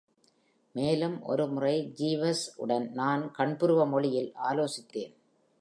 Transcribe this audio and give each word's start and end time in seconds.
மேலும் 0.75 1.21
ஒரு 1.23 1.45
முறை 1.47 1.75
Jeeves-உடன் 1.99 2.91
நான் 2.93 3.31
கண்புருவ 3.37 3.85
மொழியில் 3.87 4.33
ஆலோசித்தேன். 4.43 5.13